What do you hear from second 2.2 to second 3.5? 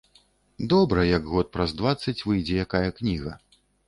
выйдзе якая кніга.